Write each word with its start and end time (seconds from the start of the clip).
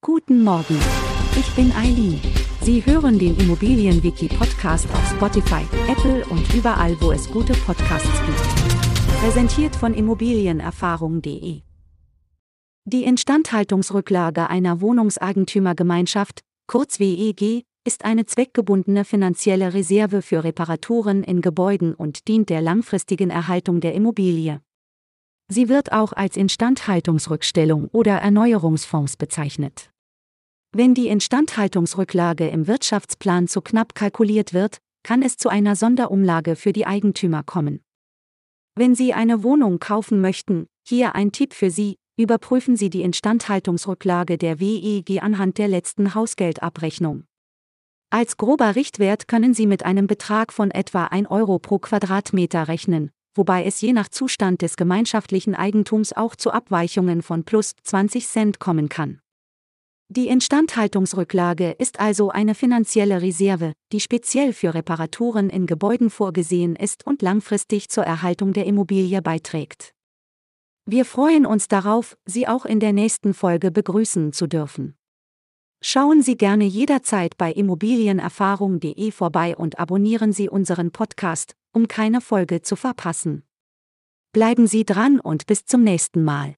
Guten 0.00 0.44
Morgen. 0.44 0.78
Ich 1.36 1.52
bin 1.56 1.72
Eileen. 1.72 2.20
Sie 2.60 2.86
hören 2.86 3.18
den 3.18 3.36
Immobilienwiki-Podcast 3.36 4.88
auf 4.92 5.10
Spotify, 5.10 5.64
Apple 5.88 6.24
und 6.26 6.54
überall, 6.54 6.96
wo 7.00 7.10
es 7.10 7.28
gute 7.28 7.52
Podcasts 7.52 8.08
gibt. 8.24 9.20
Präsentiert 9.20 9.74
von 9.74 9.94
Immobilienerfahrung.de. 9.94 11.62
Die 12.84 13.04
Instandhaltungsrücklage 13.04 14.48
einer 14.48 14.80
Wohnungseigentümergemeinschaft, 14.80 16.42
kurz 16.68 17.00
WEG, 17.00 17.64
ist 17.84 18.04
eine 18.04 18.24
zweckgebundene 18.24 19.04
finanzielle 19.04 19.74
Reserve 19.74 20.22
für 20.22 20.44
Reparaturen 20.44 21.24
in 21.24 21.40
Gebäuden 21.40 21.92
und 21.92 22.28
dient 22.28 22.50
der 22.50 22.62
langfristigen 22.62 23.30
Erhaltung 23.30 23.80
der 23.80 23.94
Immobilie. 23.94 24.60
Sie 25.50 25.70
wird 25.70 25.92
auch 25.92 26.12
als 26.12 26.36
Instandhaltungsrückstellung 26.36 27.88
oder 27.92 28.16
Erneuerungsfonds 28.16 29.16
bezeichnet. 29.16 29.90
Wenn 30.72 30.92
die 30.92 31.08
Instandhaltungsrücklage 31.08 32.48
im 32.48 32.66
Wirtschaftsplan 32.66 33.48
zu 33.48 33.62
knapp 33.62 33.94
kalkuliert 33.94 34.52
wird, 34.52 34.78
kann 35.02 35.22
es 35.22 35.38
zu 35.38 35.48
einer 35.48 35.74
Sonderumlage 35.74 36.54
für 36.54 36.74
die 36.74 36.86
Eigentümer 36.86 37.42
kommen. 37.42 37.80
Wenn 38.74 38.94
Sie 38.94 39.14
eine 39.14 39.42
Wohnung 39.42 39.78
kaufen 39.78 40.20
möchten, 40.20 40.66
hier 40.86 41.14
ein 41.14 41.32
Tipp 41.32 41.54
für 41.54 41.70
Sie, 41.70 41.96
überprüfen 42.18 42.76
Sie 42.76 42.90
die 42.90 43.02
Instandhaltungsrücklage 43.02 44.36
der 44.36 44.60
WEG 44.60 45.22
anhand 45.22 45.56
der 45.56 45.68
letzten 45.68 46.14
Hausgeldabrechnung. 46.14 47.24
Als 48.10 48.36
grober 48.36 48.76
Richtwert 48.76 49.28
können 49.28 49.54
Sie 49.54 49.66
mit 49.66 49.84
einem 49.84 50.06
Betrag 50.06 50.52
von 50.52 50.70
etwa 50.70 51.06
1 51.06 51.30
Euro 51.30 51.58
pro 51.58 51.78
Quadratmeter 51.78 52.68
rechnen, 52.68 53.10
wobei 53.38 53.64
es 53.64 53.80
je 53.80 53.94
nach 53.94 54.08
Zustand 54.08 54.60
des 54.60 54.76
gemeinschaftlichen 54.76 55.54
Eigentums 55.54 56.12
auch 56.12 56.36
zu 56.36 56.50
Abweichungen 56.50 57.22
von 57.22 57.44
plus 57.44 57.72
20 57.84 58.26
Cent 58.26 58.58
kommen 58.58 58.90
kann. 58.90 59.20
Die 60.10 60.28
Instandhaltungsrücklage 60.28 61.70
ist 61.72 62.00
also 62.00 62.30
eine 62.30 62.54
finanzielle 62.54 63.22
Reserve, 63.22 63.74
die 63.92 64.00
speziell 64.00 64.52
für 64.52 64.74
Reparaturen 64.74 65.50
in 65.50 65.66
Gebäuden 65.66 66.10
vorgesehen 66.10 66.76
ist 66.76 67.06
und 67.06 67.22
langfristig 67.22 67.88
zur 67.90 68.04
Erhaltung 68.04 68.52
der 68.54 68.66
Immobilie 68.66 69.22
beiträgt. 69.22 69.92
Wir 70.86 71.04
freuen 71.04 71.44
uns 71.44 71.68
darauf, 71.68 72.16
Sie 72.24 72.48
auch 72.48 72.64
in 72.64 72.80
der 72.80 72.94
nächsten 72.94 73.34
Folge 73.34 73.70
begrüßen 73.70 74.32
zu 74.32 74.46
dürfen. 74.46 74.96
Schauen 75.82 76.22
Sie 76.22 76.36
gerne 76.36 76.64
jederzeit 76.64 77.36
bei 77.36 77.52
immobilienerfahrung.de 77.52 79.12
vorbei 79.12 79.56
und 79.56 79.78
abonnieren 79.78 80.32
Sie 80.32 80.48
unseren 80.48 80.90
Podcast, 80.90 81.54
um 81.78 81.86
keine 81.86 82.20
Folge 82.20 82.60
zu 82.60 82.74
verpassen. 82.74 83.44
Bleiben 84.32 84.66
Sie 84.66 84.84
dran 84.84 85.20
und 85.20 85.46
bis 85.46 85.64
zum 85.64 85.84
nächsten 85.84 86.24
Mal. 86.24 86.56